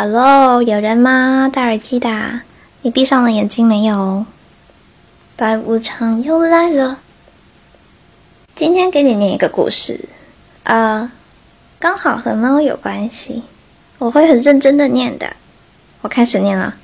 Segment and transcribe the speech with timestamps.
[0.00, 1.50] Hello，有人吗？
[1.52, 2.42] 戴耳机的，
[2.82, 4.24] 你闭上了眼睛没有？
[5.34, 7.00] 白无常又来了。
[8.54, 10.08] 今天给你念一个故事，
[10.62, 11.10] 啊，
[11.80, 13.42] 刚好和猫有关系，
[13.98, 15.34] 我会很认真的念的。
[16.02, 16.76] 我开始念了，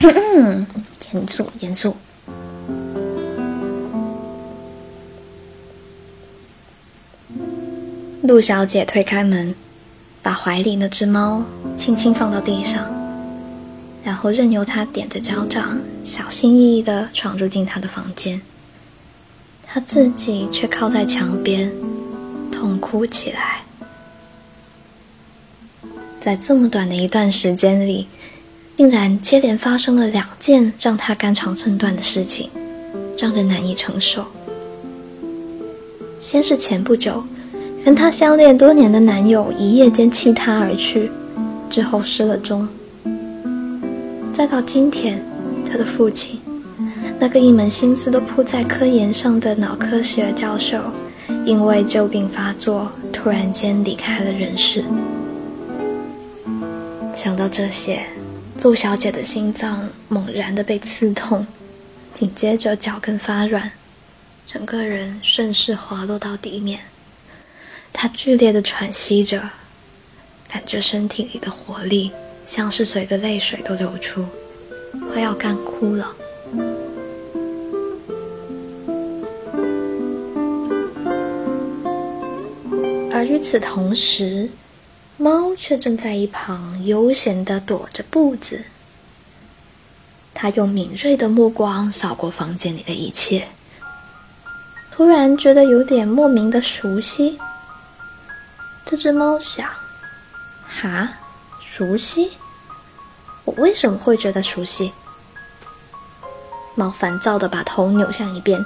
[0.02, 1.96] 严肃严肃。
[8.22, 9.54] 陆小姐推开门，
[10.26, 11.40] 把怀里那只猫
[11.78, 12.84] 轻轻放到地上，
[14.02, 18.42] 然后任由它踮着脚掌，小心翼翼地闯入进他的房间。
[19.64, 21.72] 他自己却靠在墙边，
[22.50, 23.62] 痛哭起来。
[26.20, 28.08] 在这么短的一段时间里，
[28.76, 32.50] 竟然接连发生了两件让他肝肠寸断的事情，
[33.16, 34.26] 让人难以承受。
[36.18, 37.22] 先是前不久，
[37.86, 41.08] 跟她相恋多年的男友一夜间弃她而去，
[41.70, 42.66] 之后失了踪。
[44.34, 45.22] 再到今天，
[45.70, 46.40] 她的父亲。
[47.20, 50.80] 那个一门心思都扑在科研上的脑科学教授，
[51.44, 54.84] 因为旧病发作，突然间离开了人世。
[57.14, 58.02] 想到这些，
[58.64, 61.46] 陆小姐的心脏猛然的被刺痛，
[62.12, 63.70] 紧接着脚跟发软，
[64.44, 66.80] 整个人顺势滑落到地面。
[67.98, 69.40] 他剧烈的喘息着，
[70.46, 72.12] 感觉身体里的活力
[72.44, 74.22] 像是随着泪水都流出，
[75.10, 76.14] 快要干枯了。
[83.10, 84.50] 而与此同时，
[85.16, 88.60] 猫却正在一旁悠闲的踱着步子。
[90.34, 93.48] 它用敏锐的目光扫过房间里的一切，
[94.92, 97.38] 突然觉得有点莫名的熟悉。
[98.88, 99.68] 这只猫想
[100.80, 101.08] ：“哈，
[101.60, 102.30] 熟悉？
[103.44, 104.92] 我为什么会觉得熟悉？”
[106.76, 108.64] 猫烦躁地把头扭向一边。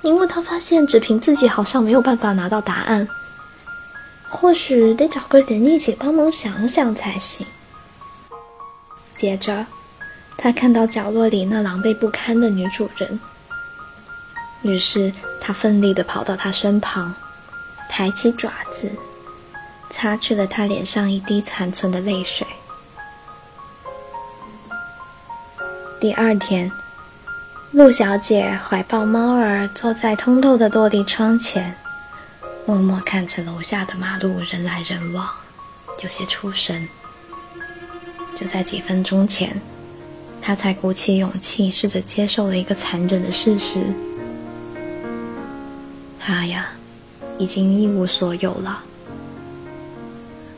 [0.00, 3.06] 因为他发现，只凭自己好像没有办法拿到答案，
[4.30, 7.46] 或许得找个人一起帮忙想想才行。
[9.18, 9.66] 接着，
[10.38, 13.20] 他看到角落里那狼狈不堪的女主人，
[14.62, 17.14] 于是他奋力地跑到她身旁，
[17.90, 18.88] 抬起爪子，
[19.90, 22.46] 擦去了她脸上一滴残存的泪水。
[26.00, 26.70] 第二天。
[27.72, 31.72] 陆小姐怀抱猫儿，坐在通透的落地窗前，
[32.66, 35.30] 默默看着楼下的马路人来人往，
[36.02, 36.88] 有些出神。
[38.34, 39.56] 就在几分钟前，
[40.42, 43.84] 她才鼓起勇气，试着接受了一个残忍的事实：
[46.18, 46.70] 她呀，
[47.40, 48.84] 已经一无所有了。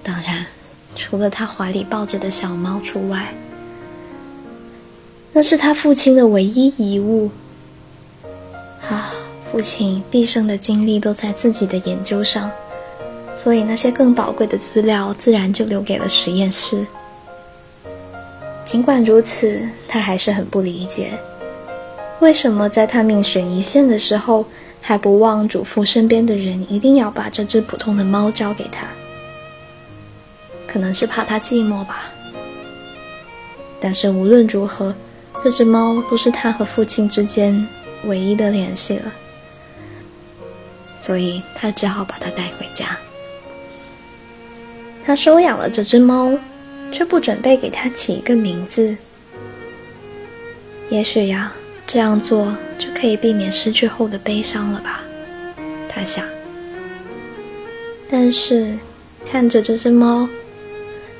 [0.03, 0.45] 当然，
[0.97, 3.33] 除了他怀里抱着的小猫除外。
[5.33, 7.31] 那是他父亲的唯一遗物。
[8.91, 9.15] 啊，
[9.51, 12.51] 父亲毕生的精力都在自己的研究上，
[13.37, 16.85] 所以那些更宝贵的资料自然就留给了实验室。
[18.67, 21.13] 尽管如此，他还是很不理解，
[22.19, 24.45] 为什么在他命悬一线的时候，
[24.83, 28.87] 还不忘嘱咐身边的人一定要把这只普通的猫交给他？
[30.67, 32.13] 可能是怕他寂寞吧。
[33.81, 34.95] 但是无论如何。
[35.43, 37.67] 这只猫都是他和父亲之间
[38.05, 39.13] 唯一的联系了，
[41.03, 42.97] 所以他只好把它带回家。
[45.05, 46.33] 他收养了这只猫，
[46.93, 48.97] 却不准备给它起一个名字。
[50.91, 51.53] 也许呀，
[51.93, 55.03] 这样做就可以避免失去后的悲伤了吧？
[55.91, 56.25] 他想。
[58.11, 58.79] 但是
[59.31, 60.27] 看着这只猫，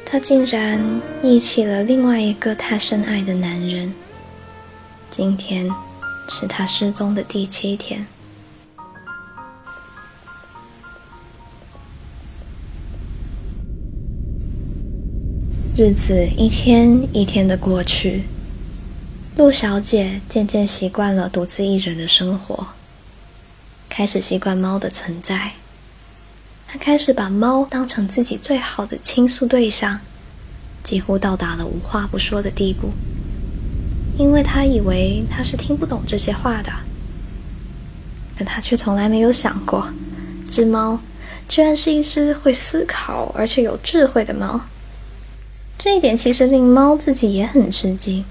[0.07, 0.83] 他竟然
[1.23, 3.93] 忆起了另外一个他深爱的男人。
[5.11, 5.69] 今天
[6.31, 8.07] 是他失踪的第七天，
[15.77, 18.23] 日子一天一天的过去，
[19.35, 22.67] 陆小姐渐渐习惯了独自一人的生活，
[23.89, 25.53] 开始习惯猫的存在。
[26.69, 30.01] 她开始把猫当成自己最好的倾诉对象，
[30.85, 32.91] 几乎到达了无话不说的地步。
[34.19, 36.71] 因为她以为他是听不懂这些话的，
[38.37, 39.89] 可她却从来没有想过，
[40.51, 41.01] 只猫
[41.49, 44.61] 居然是一只会思考而且有智慧的猫。
[45.79, 48.23] 这一点其实令猫自己也很吃惊，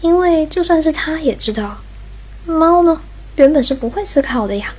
[0.00, 1.78] 因为就算是它也知道，
[2.46, 3.00] 猫呢
[3.36, 4.74] 原本是不会思考的呀。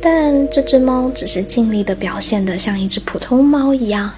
[0.00, 4.14] 但这只猫只是尽力的表现的像一只普通猫一样，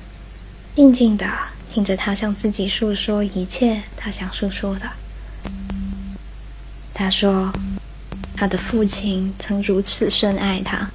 [0.75, 1.27] 静静的
[1.73, 4.83] 听着它向自己诉说一切它想诉说的。
[6.93, 7.53] 他说，
[8.37, 10.91] 他的父亲曾如此深爱他，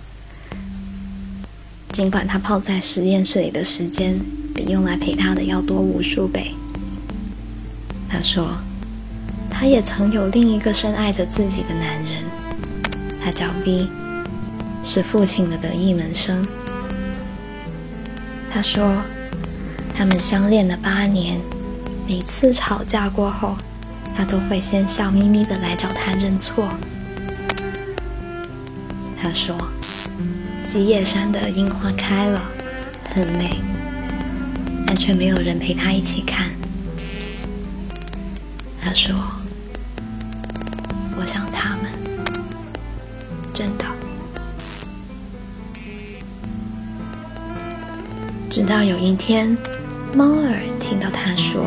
[1.91, 4.19] 尽管他泡在实验室里的时间
[4.53, 6.53] 比用来陪他的要多无数倍。
[8.13, 8.55] 他说，
[9.49, 12.23] 他也曾有另一个深爱着自己的男人，
[13.19, 13.87] 他叫 V，
[14.83, 16.45] 是父亲的得意门生。
[18.51, 19.01] 他说，
[19.97, 21.41] 他们相恋了八年，
[22.07, 23.57] 每次吵架过后。
[24.15, 26.69] 他都会先笑眯眯的来找他认错。
[29.19, 29.57] 他说
[30.71, 32.39] ：“吉野山的樱花开了，
[33.11, 33.57] 很美，
[34.85, 36.45] 但却没有人陪他一起看。”
[38.83, 39.15] 他说
[41.17, 41.85] ：“我想他们，
[43.53, 43.85] 真的。”
[48.49, 49.57] 直到有一天，
[50.13, 51.65] 猫儿听到他说。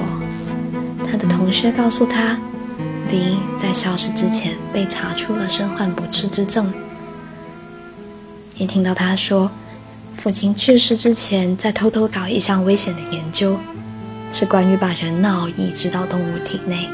[1.11, 2.39] 他的同学告诉他
[3.11, 6.71] ，V 在消失之前被查出了身患不治之症。
[8.57, 9.51] 也听到他说，
[10.19, 13.59] 父亲去世之前在偷偷搞一项危险的研究，
[14.33, 16.91] 是关于把人脑移植到动物体内，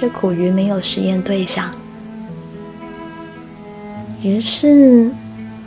[0.00, 1.70] 却苦于没有实验对象。
[4.22, 5.12] 于是，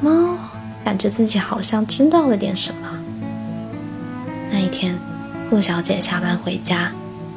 [0.01, 0.35] 猫
[0.83, 2.99] 感觉自己好像知道了点什么。
[4.51, 4.97] 那一天，
[5.51, 6.91] 陆小姐下班回家。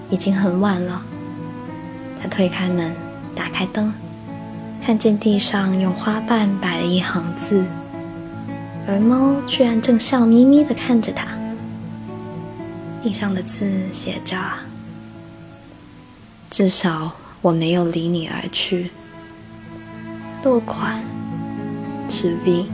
[0.08, 1.02] 已经很晚了。
[2.22, 2.94] 她推开门，
[3.34, 3.93] 打开灯，
[4.84, 7.64] 看见地上用花瓣摆了一行字，
[8.87, 11.26] 而猫居然正笑眯眯的看着她。
[13.02, 14.37] 地上的字写着
[16.56, 17.12] ：“至少
[17.43, 18.91] 我没有离你而去。”
[20.43, 21.03] 落款
[22.08, 22.64] 是 V。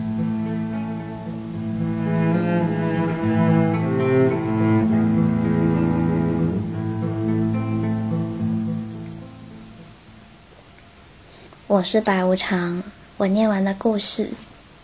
[11.66, 12.80] 我是白无常，
[13.16, 14.30] 我念完的故事，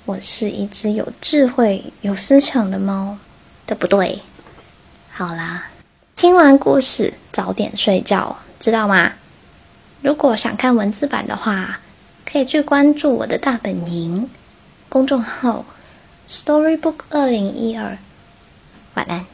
[0.06, 3.16] 我是一只有智慧、有思想的猫，
[3.64, 4.20] 对不对？
[5.12, 5.66] 好啦，
[6.16, 9.12] 听完故事早点睡觉，知道吗？
[10.00, 11.80] 如果想看文字版的话，
[12.24, 14.30] 可以去关注我的大本营
[14.88, 15.64] 公众号
[16.28, 17.98] “Storybook 二零一二”。
[18.94, 19.26] 晚安。